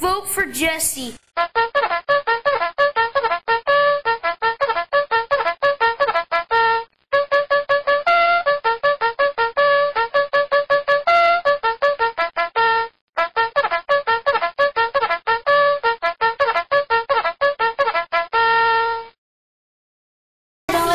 [0.00, 1.14] Vote for Jesse.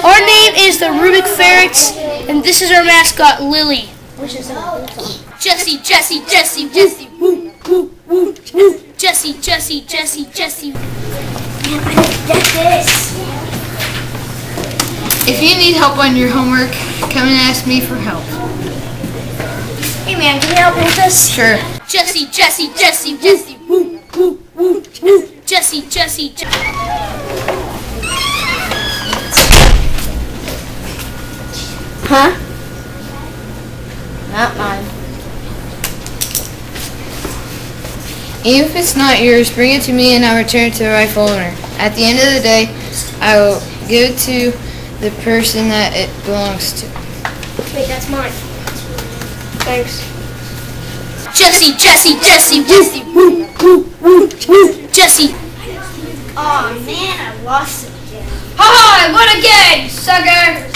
[0.04, 3.88] Our name is the Rubik Ferrets, and this is our mascot, Lily.
[4.18, 4.48] Which is
[5.40, 8.80] Jesse, Jesse, Jesse, Jesse, woo, woo, woo, woo.
[8.98, 10.72] Jesse, Jesse, Jesse, Jesse.
[12.28, 13.14] Get this.
[15.28, 16.72] If you need help on your homework,
[17.12, 18.24] come and ask me for help.
[20.06, 21.30] Hey man, can you help me with this?
[21.30, 21.58] Sure.
[21.88, 25.28] Jesse, Jesse, Jesse, Jesse, woo, woo, woo, woo.
[25.46, 27.03] Jesse, Jesse, Jesse.
[32.06, 32.32] Huh?
[34.32, 34.84] Not mine.
[38.46, 40.90] Even if it's not yours, bring it to me and I'll return it to the
[40.90, 41.56] rightful owner.
[41.78, 42.68] At the end of the day,
[43.22, 44.52] I will give it to
[45.00, 46.88] the person that it belongs to.
[47.74, 48.32] Wait, that's mine.
[49.64, 50.04] Thanks.
[51.38, 54.88] Jesse, Jesse, Jesse, Jesse, woo, woo, woo, woo.
[54.92, 55.34] Jesse.
[56.36, 58.28] Oh man, I lost it again.
[58.58, 59.08] Ha!
[59.08, 60.73] I won again, sucker.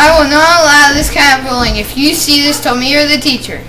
[0.00, 1.74] I will not allow this kind of bullying.
[1.74, 3.64] If you see this, tell me or the teacher.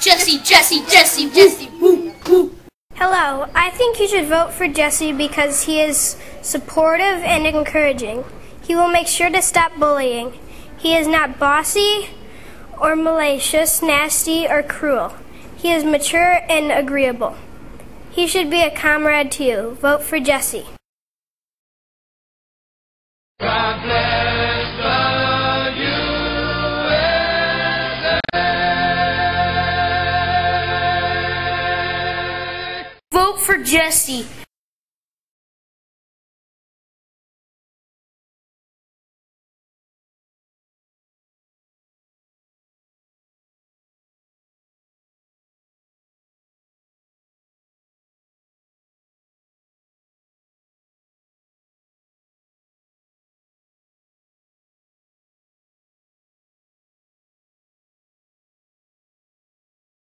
[0.00, 2.56] Jesse, Jesse, Jesse, Jesse, woo, woo.
[2.96, 8.24] Hello, I think you should vote for Jesse because he is supportive and encouraging.
[8.60, 10.36] He will make sure to stop bullying.
[10.76, 12.08] He is not bossy
[12.76, 15.14] or malicious, nasty, or cruel.
[15.56, 17.36] He is mature and agreeable.
[18.10, 19.78] He should be a comrade to you.
[19.80, 20.66] Vote for Jesse.
[23.38, 24.03] Vote
[33.44, 34.43] for Jesse.